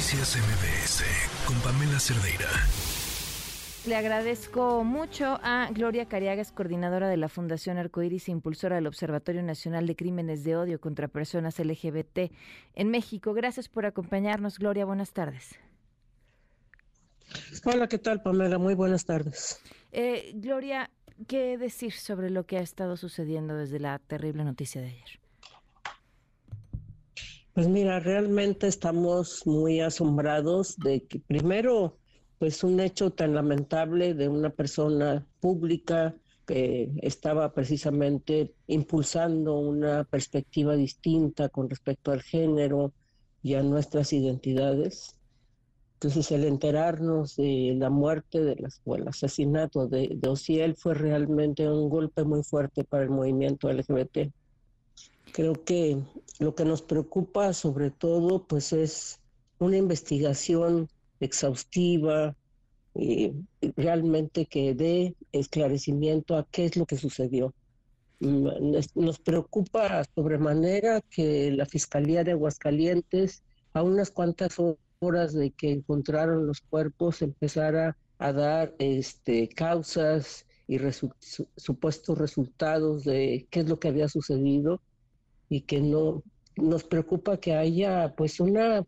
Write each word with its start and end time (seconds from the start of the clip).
Noticias 0.00 0.34
MBS 0.34 1.04
con 1.46 1.60
Pamela 1.60 2.00
Cerdeira. 2.00 2.48
Le 3.86 3.96
agradezco 3.96 4.82
mucho 4.82 5.38
a 5.42 5.68
Gloria 5.72 6.06
Cariagas, 6.06 6.52
coordinadora 6.52 7.06
de 7.06 7.18
la 7.18 7.28
Fundación 7.28 7.76
Arcoíris 7.76 8.28
e 8.28 8.30
impulsora 8.30 8.76
del 8.76 8.86
Observatorio 8.86 9.42
Nacional 9.42 9.86
de 9.86 9.96
Crímenes 9.96 10.42
de 10.42 10.56
Odio 10.56 10.80
contra 10.80 11.08
Personas 11.08 11.58
LGBT 11.58 12.32
en 12.76 12.88
México. 12.88 13.34
Gracias 13.34 13.68
por 13.68 13.84
acompañarnos, 13.84 14.58
Gloria. 14.58 14.86
Buenas 14.86 15.12
tardes. 15.12 15.50
Hola, 17.66 17.86
¿qué 17.86 17.98
tal, 17.98 18.22
Pamela? 18.22 18.56
Muy 18.56 18.74
buenas 18.74 19.04
tardes. 19.04 19.60
Eh, 19.92 20.32
Gloria, 20.34 20.90
¿qué 21.28 21.58
decir 21.58 21.92
sobre 21.92 22.30
lo 22.30 22.46
que 22.46 22.56
ha 22.56 22.62
estado 22.62 22.96
sucediendo 22.96 23.54
desde 23.54 23.78
la 23.78 23.98
terrible 23.98 24.44
noticia 24.44 24.80
de 24.80 24.86
ayer? 24.86 25.19
Pues 27.60 27.68
mira, 27.68 28.00
realmente 28.00 28.68
estamos 28.68 29.46
muy 29.46 29.80
asombrados 29.80 30.78
de 30.78 31.04
que 31.04 31.20
primero 31.20 31.98
pues 32.38 32.64
un 32.64 32.80
hecho 32.80 33.10
tan 33.10 33.34
lamentable 33.34 34.14
de 34.14 34.30
una 34.30 34.48
persona 34.48 35.26
pública 35.40 36.16
que 36.46 36.90
estaba 37.02 37.52
precisamente 37.52 38.54
impulsando 38.66 39.58
una 39.58 40.04
perspectiva 40.04 40.74
distinta 40.74 41.50
con 41.50 41.68
respecto 41.68 42.12
al 42.12 42.22
género 42.22 42.94
y 43.42 43.52
a 43.56 43.62
nuestras 43.62 44.14
identidades. 44.14 45.14
Entonces 45.96 46.32
el 46.32 46.44
enterarnos 46.44 47.36
de 47.36 47.74
la 47.76 47.90
muerte 47.90 48.40
de 48.40 48.56
las, 48.56 48.80
o 48.86 48.96
el 48.96 49.06
asesinato 49.06 49.86
de, 49.86 50.08
de 50.16 50.28
Ociel 50.30 50.76
fue 50.76 50.94
realmente 50.94 51.68
un 51.68 51.90
golpe 51.90 52.24
muy 52.24 52.42
fuerte 52.42 52.84
para 52.84 53.02
el 53.02 53.10
movimiento 53.10 53.70
LGBT. 53.70 54.32
Creo 55.32 55.64
que 55.64 55.98
lo 56.38 56.54
que 56.54 56.64
nos 56.64 56.82
preocupa 56.82 57.52
sobre 57.52 57.90
todo 57.90 58.46
pues 58.46 58.72
es 58.72 59.20
una 59.58 59.76
investigación 59.76 60.88
exhaustiva, 61.20 62.34
y 62.94 63.32
realmente 63.76 64.46
que 64.46 64.74
dé 64.74 65.14
esclarecimiento 65.32 66.36
a 66.36 66.46
qué 66.50 66.66
es 66.66 66.76
lo 66.76 66.86
que 66.86 66.96
sucedió. 66.96 67.54
Mm, 68.20 68.48
nos 68.94 69.18
preocupa 69.18 70.04
sobremanera 70.14 71.00
que 71.00 71.50
la 71.52 71.66
Fiscalía 71.66 72.24
de 72.24 72.32
Aguascalientes, 72.32 73.42
a 73.72 73.82
unas 73.82 74.10
cuantas 74.10 74.56
horas 74.98 75.32
de 75.32 75.52
que 75.52 75.72
encontraron 75.72 76.46
los 76.46 76.60
cuerpos, 76.60 77.22
empezara 77.22 77.96
a 78.18 78.32
dar 78.32 78.74
este, 78.78 79.48
causas 79.48 80.46
y 80.66 80.78
supuestos 81.56 82.18
resultados 82.18 83.04
de 83.04 83.46
qué 83.50 83.60
es 83.60 83.68
lo 83.68 83.78
que 83.80 83.88
había 83.88 84.08
sucedido 84.08 84.80
y 85.50 85.62
que 85.62 85.82
no 85.82 86.22
nos 86.56 86.84
preocupa 86.84 87.36
que 87.36 87.54
haya 87.54 88.14
pues 88.16 88.40
una 88.40 88.86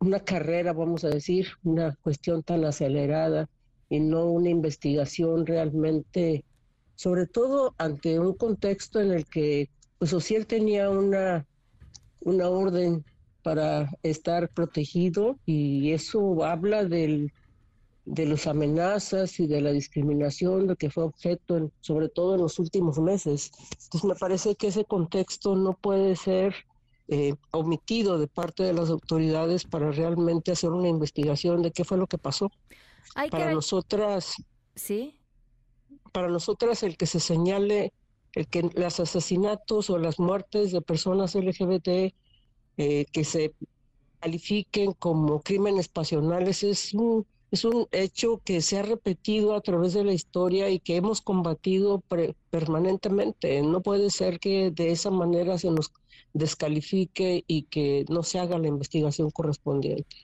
una 0.00 0.20
carrera, 0.20 0.72
vamos 0.72 1.04
a 1.04 1.08
decir, 1.08 1.48
una 1.64 1.96
cuestión 2.02 2.42
tan 2.42 2.64
acelerada 2.64 3.48
y 3.88 4.00
no 4.00 4.26
una 4.26 4.50
investigación 4.50 5.46
realmente, 5.46 6.44
sobre 6.94 7.26
todo 7.26 7.74
ante 7.78 8.18
un 8.18 8.34
contexto 8.34 9.00
en 9.00 9.12
el 9.12 9.26
que 9.26 9.68
pues 9.98 10.12
Ociel 10.12 10.46
tenía 10.46 10.90
una, 10.90 11.46
una 12.20 12.48
orden 12.48 13.04
para 13.42 13.90
estar 14.02 14.48
protegido 14.48 15.36
y 15.46 15.92
eso 15.92 16.44
habla 16.44 16.84
del, 16.84 17.32
de 18.04 18.26
las 18.26 18.46
amenazas 18.46 19.38
y 19.38 19.46
de 19.46 19.60
la 19.60 19.70
discriminación 19.70 20.66
de 20.66 20.76
que 20.76 20.90
fue 20.90 21.04
objeto, 21.04 21.70
sobre 21.80 22.08
todo 22.08 22.34
en 22.34 22.42
los 22.42 22.58
últimos 22.58 22.98
meses. 22.98 23.52
Entonces 23.84 24.04
me 24.04 24.16
parece 24.16 24.56
que 24.56 24.68
ese 24.68 24.84
contexto 24.84 25.54
no 25.54 25.74
puede 25.74 26.16
ser 26.16 26.54
eh, 27.08 27.34
omitido 27.52 28.18
de 28.18 28.26
parte 28.26 28.64
de 28.64 28.72
las 28.72 28.90
autoridades 28.90 29.64
para 29.64 29.90
realmente 29.92 30.52
hacer 30.52 30.70
una 30.70 30.88
investigación 30.88 31.62
de 31.62 31.70
qué 31.70 31.84
fue 31.84 31.98
lo 31.98 32.06
que 32.06 32.18
pasó. 32.18 32.50
para 33.30 33.52
nosotras, 33.52 34.34
sí. 34.74 35.18
Para 36.12 36.28
nosotras 36.28 36.82
el 36.82 36.96
que 36.96 37.06
se 37.06 37.20
señale 37.20 37.92
el 38.34 38.48
que 38.48 38.62
los 38.74 38.98
asesinatos 38.98 39.90
o 39.90 39.98
las 39.98 40.18
muertes 40.18 40.72
de 40.72 40.80
personas 40.80 41.34
LGBT 41.34 42.14
eh, 42.78 43.04
que 43.12 43.24
se 43.24 43.54
califiquen 44.20 44.92
como 44.92 45.40
crímenes 45.40 45.88
pasionales 45.88 46.62
es 46.62 46.94
un 46.94 47.26
es 47.52 47.66
un 47.66 47.86
hecho 47.92 48.40
que 48.42 48.62
se 48.62 48.78
ha 48.78 48.82
repetido 48.82 49.54
a 49.54 49.60
través 49.60 49.92
de 49.92 50.04
la 50.04 50.14
historia 50.14 50.70
y 50.70 50.80
que 50.80 50.96
hemos 50.96 51.20
combatido 51.20 52.02
permanentemente. 52.50 53.60
No 53.60 53.82
puede 53.82 54.08
ser 54.08 54.40
que 54.40 54.70
de 54.70 54.90
esa 54.90 55.10
manera 55.10 55.58
se 55.58 55.70
nos 55.70 55.92
descalifique 56.32 57.44
y 57.46 57.64
que 57.64 58.06
no 58.08 58.22
se 58.22 58.38
haga 58.38 58.58
la 58.58 58.68
investigación 58.68 59.30
correspondiente. 59.30 60.16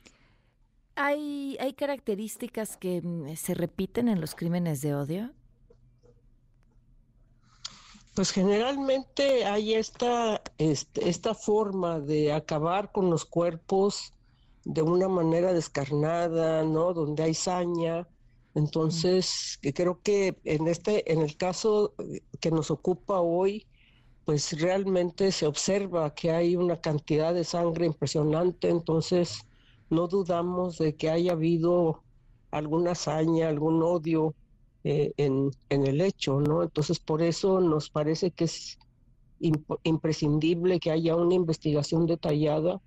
¿Hay, 0.96 1.58
hay 1.60 1.74
características 1.74 2.78
que 2.78 3.02
mm, 3.02 3.36
se 3.36 3.52
repiten 3.52 4.08
en 4.08 4.22
los 4.22 4.34
crímenes 4.34 4.80
de 4.80 4.94
odio? 4.94 5.30
Pues 8.14 8.30
generalmente 8.30 9.44
hay 9.44 9.74
esta, 9.74 10.40
este, 10.56 11.06
esta 11.06 11.34
forma 11.34 12.00
de 12.00 12.32
acabar 12.32 12.90
con 12.90 13.10
los 13.10 13.26
cuerpos 13.26 14.14
de 14.68 14.82
una 14.82 15.08
manera 15.08 15.54
descarnada, 15.54 16.62
¿no? 16.62 16.92
Donde 16.92 17.22
hay 17.22 17.32
saña. 17.32 18.06
Entonces, 18.54 19.58
que 19.62 19.72
creo 19.72 20.00
que 20.02 20.36
en 20.44 20.68
este, 20.68 21.10
en 21.10 21.20
el 21.22 21.38
caso 21.38 21.94
que 22.38 22.50
nos 22.50 22.70
ocupa 22.70 23.18
hoy, 23.20 23.66
pues 24.26 24.60
realmente 24.60 25.32
se 25.32 25.46
observa 25.46 26.14
que 26.14 26.32
hay 26.32 26.54
una 26.54 26.78
cantidad 26.82 27.32
de 27.32 27.44
sangre 27.44 27.86
impresionante, 27.86 28.68
entonces 28.68 29.40
no 29.88 30.06
dudamos 30.06 30.76
de 30.76 30.94
que 30.96 31.08
haya 31.08 31.32
habido 31.32 32.02
alguna 32.50 32.94
saña, 32.94 33.48
algún 33.48 33.82
odio 33.82 34.34
eh, 34.84 35.12
en, 35.16 35.50
en, 35.70 35.86
el 35.86 36.02
hecho, 36.02 36.40
¿no? 36.40 36.62
Entonces 36.62 36.98
por 36.98 37.22
eso 37.22 37.60
nos 37.60 37.88
parece 37.88 38.32
que 38.32 38.44
es 38.44 38.78
imprescindible 39.82 40.78
que 40.78 40.90
haya 40.90 41.16
una 41.16 41.34
investigación 41.34 42.04
detallada 42.04 42.82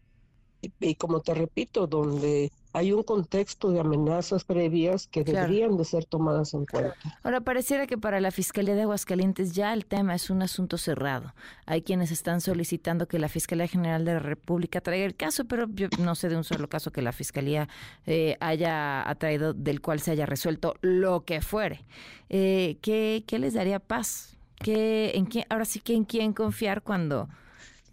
y 0.62 0.96
como 0.96 1.22
te 1.22 1.34
repito, 1.34 1.88
donde 1.88 2.52
hay 2.74 2.94
un 2.94 3.04
contexto 3.04 3.70
de 3.72 3.80
amenazas 3.80 4.44
previas 4.44 5.08
que 5.08 5.24
deberían 5.24 5.76
de 5.76 5.84
ser 5.84 6.06
tomadas 6.06 6.54
en 6.54 6.66
cuenta. 6.66 6.96
Ahora, 7.24 7.42
pareciera 7.42 7.86
que 7.86 7.98
para 7.98 8.22
la 8.22 8.32
Fiscalía 8.32 8.76
de 8.76 8.84
Aguascalientes 8.84 9.54
ya 9.54 9.74
el 9.74 9.86
tema 9.86 10.16
es 10.16 10.30
un 10.30 10.42
asunto 10.42 10.78
cerrado. 10.78 11.34
Hay 11.66 11.82
quienes 11.82 12.12
están 12.12 12.40
solicitando 12.40 13.08
que 13.08 13.20
la 13.20 13.28
Fiscalía 13.28 13.68
General 13.68 14.06
de 14.06 14.14
la 14.14 14.20
República 14.20 14.80
traiga 14.80 15.06
el 15.06 15.16
caso, 15.16 15.46
pero 15.46 15.68
yo 15.74 15.88
no 16.00 16.16
sé 16.16 16.30
de 16.30 16.38
un 16.38 16.44
solo 16.44 16.70
caso 16.70 16.92
que 16.92 17.02
la 17.02 17.12
Fiscalía 17.12 17.68
eh, 18.06 18.38
haya 18.40 19.08
atraído 19.10 19.54
del 19.54 19.82
cual 19.82 20.00
se 20.00 20.12
haya 20.12 20.26
resuelto 20.26 20.76
lo 20.82 21.26
que 21.26 21.42
fuere. 21.42 21.84
Eh, 22.30 22.78
¿qué, 22.82 23.24
¿Qué 23.28 23.40
les 23.40 23.54
daría 23.54 23.80
paz? 23.80 24.38
¿Qué, 24.56 25.12
en 25.16 25.26
quién, 25.26 25.46
ahora 25.50 25.66
sí 25.66 25.82
que 25.82 25.96
en 25.96 26.06
quién 26.06 26.34
confiar 26.34 26.84
cuando 26.84 27.28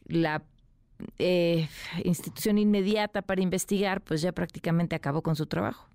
la 0.07 0.43
eh, 1.19 1.69
institución 2.05 2.59
inmediata 2.59 3.23
para 3.23 3.43
investigar, 3.43 4.03
pues 4.03 4.23
ya 4.23 4.33
prácticamente 4.33 4.97
acabó 4.97 5.23
con 5.23 5.37
su 5.37 5.47
trabajo. 5.47 5.89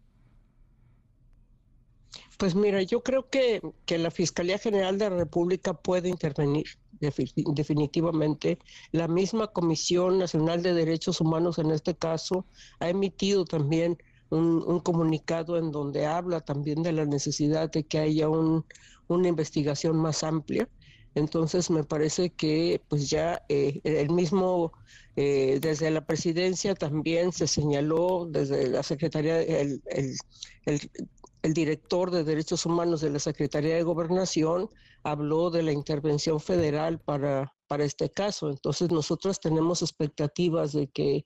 Pues 2.38 2.56
mira, 2.56 2.82
yo 2.82 3.04
creo 3.04 3.30
que, 3.30 3.62
que 3.86 3.98
la 3.98 4.12
Fiscalía 4.12 4.58
General 4.58 4.98
de 4.98 5.10
la 5.10 5.18
República 5.18 5.74
puede 5.74 6.10
intervenir 6.10 6.66
definitivamente. 7.00 8.60
La 8.92 9.08
misma 9.08 9.48
Comisión 9.48 10.20
Nacional 10.20 10.62
de 10.62 10.74
Derechos 10.74 11.22
Humanos 11.22 11.58
en 11.60 11.72
este 11.72 11.96
caso 11.96 12.46
ha 12.80 12.90
emitido 12.90 13.46
también 13.46 13.98
un, 14.30 14.64
un 14.66 14.80
comunicado 14.80 15.58
en 15.58 15.72
donde 15.72 16.06
habla 16.06 16.42
también 16.42 16.82
de 16.82 16.94
la 16.94 17.06
necesidad 17.06 17.72
de 17.72 17.84
que 17.84 18.00
haya 18.00 18.30
un, 18.30 18.66
una 19.08 19.28
investigación 19.28 19.98
más 19.98 20.24
amplia 20.24 20.68
entonces 21.16 21.70
me 21.70 21.84
parece 21.84 22.32
que 22.32 22.82
pues 22.88 23.10
ya 23.10 23.44
eh, 23.50 23.80
el 23.84 24.10
mismo, 24.10 24.74
eh, 25.16 25.60
desde 25.62 25.92
la 25.92 26.06
presidencia 26.06 26.74
también 26.76 27.32
se 27.32 27.48
señaló, 27.48 28.28
desde 28.30 28.68
la 28.70 28.84
Secretaría, 28.84 29.42
el, 29.42 29.82
el, 29.86 31.54
director 31.54 32.10
de 32.10 32.24
Derechos 32.24 32.66
Humanos 32.66 33.02
de 33.02 33.10
la 33.10 33.20
Secretaría 33.20 33.76
de 33.76 33.84
Gobernación 33.84 34.70
habló 35.04 35.50
de 35.50 35.62
la 35.62 35.74
intervención 35.74 36.40
federal 36.40 37.00
para, 37.00 37.54
para 37.68 37.84
este 37.84 38.10
caso. 38.10 38.50
Entonces 38.50 38.90
nosotros 38.92 39.40
tenemos 39.40 39.82
expectativas 39.82 40.72
de 40.72 40.88
que 40.88 41.26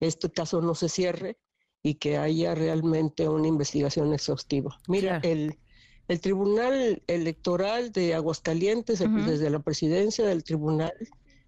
este 0.00 0.30
caso 0.30 0.60
no 0.60 0.74
se 0.74 0.88
cierre 0.88 1.38
y 1.82 1.94
que 1.94 2.18
haya 2.18 2.54
realmente 2.54 3.28
una 3.28 3.46
investigación 3.46 4.12
exhaustiva. 4.12 4.78
Mira, 4.88 5.20
el 5.22 5.58
el 6.08 6.20
Tribunal 6.20 7.02
Electoral 7.06 7.92
de 7.92 8.14
Aguascalientes, 8.14 8.98
desde 8.98 9.50
la 9.50 9.60
presidencia 9.60 10.26
del 10.26 10.44
tribunal, 10.44 10.92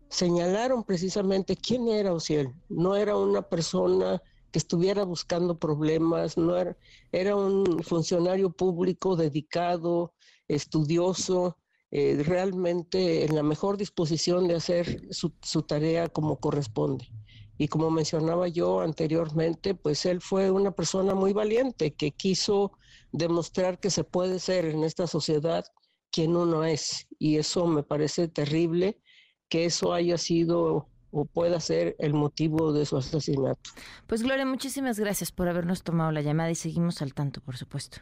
señalaron 0.09 0.85
precisamente 0.85 1.57
quién 1.57 1.89
era 1.89 2.13
Ociel. 2.13 2.53
No 2.69 2.97
era 2.97 3.17
una 3.17 3.43
persona 3.43 4.23
que 4.53 4.59
estuviera 4.59 5.05
buscando 5.05 5.59
problemas, 5.59 6.39
no 6.39 6.57
era, 6.57 6.77
era 7.11 7.35
un 7.35 7.83
funcionario 7.83 8.51
público 8.51 9.17
dedicado, 9.17 10.15
estudioso, 10.47 11.57
eh, 11.91 12.23
realmente 12.25 13.25
en 13.25 13.35
la 13.35 13.43
mejor 13.43 13.77
disposición 13.77 14.47
de 14.47 14.55
hacer 14.55 15.13
su, 15.13 15.33
su, 15.43 15.63
tarea 15.63 16.09
como 16.09 16.37
corresponde. 16.37 17.09
Y 17.57 17.69
como 17.69 17.91
mencionaba 17.91 18.49
yo 18.49 18.81
anteriormente, 18.81 19.75
pues 19.75 20.07
él 20.07 20.21
fue 20.21 20.51
una 20.51 20.73
persona 20.73 21.15
muy 21.15 21.33
valiente 21.33 21.95
que 21.95 22.11
quiso 22.11 22.73
demostrar 23.13 23.79
que 23.79 23.91
se 23.91 24.05
puede 24.05 24.41
ser 24.41 24.65
en 24.65 24.83
esta 24.83 25.07
sociedad 25.07 25.65
quien 26.11 26.37
uno 26.37 26.65
es. 26.65 27.07
Y 27.19 27.39
eso 27.39 27.67
me 27.67 27.83
parece 27.83 28.29
terrible 28.29 29.01
que 29.49 29.67
eso 29.67 29.93
haya 29.93 30.19
sido 30.19 30.89
o 31.17 31.25
pueda 31.27 31.61
ser 31.61 31.95
el 32.01 32.13
motivo 32.13 32.73
de 32.73 32.87
su 32.87 32.97
asesinato. 32.97 33.71
Pues 34.09 34.23
Gloria, 34.25 34.45
muchísimas 34.45 34.99
gracias 34.99 35.31
por 35.31 35.49
habernos 35.49 35.85
tomado 35.85 36.11
la 36.11 36.23
llamada 36.23 36.51
y 36.51 36.57
seguimos 36.57 37.03
al 37.03 37.15
tanto, 37.15 37.41
por 37.41 37.57
supuesto. 37.57 37.99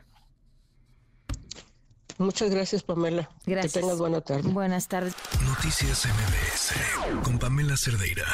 Muchas 2.16 2.50
gracias, 2.50 2.82
Pamela. 2.82 3.28
Gracias. 3.44 3.74
Que 3.74 3.80
tengas 3.80 3.98
buena 3.98 4.20
tarde. 4.22 4.48
Buenas 4.50 4.88
tardes. 4.88 5.14
Noticias 5.44 6.06
MBS 6.06 7.22
con 7.22 7.38
Pamela 7.38 7.76
Cerdeira. 7.76 8.24